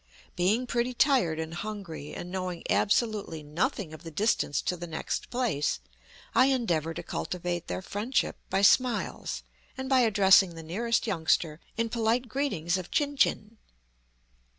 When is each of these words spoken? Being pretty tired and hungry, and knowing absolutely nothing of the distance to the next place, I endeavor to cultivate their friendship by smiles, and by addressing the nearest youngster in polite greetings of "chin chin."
Being 0.35 0.65
pretty 0.65 0.95
tired 0.95 1.39
and 1.39 1.53
hungry, 1.53 2.11
and 2.11 2.31
knowing 2.31 2.63
absolutely 2.71 3.43
nothing 3.43 3.93
of 3.93 4.01
the 4.01 4.09
distance 4.09 4.59
to 4.63 4.75
the 4.75 4.87
next 4.87 5.29
place, 5.29 5.79
I 6.33 6.47
endeavor 6.47 6.95
to 6.95 7.03
cultivate 7.03 7.67
their 7.67 7.83
friendship 7.83 8.37
by 8.49 8.63
smiles, 8.63 9.43
and 9.77 9.87
by 9.87 9.99
addressing 9.99 10.55
the 10.55 10.63
nearest 10.63 11.05
youngster 11.05 11.59
in 11.77 11.89
polite 11.89 12.27
greetings 12.27 12.77
of 12.79 12.89
"chin 12.89 13.15
chin." 13.15 13.59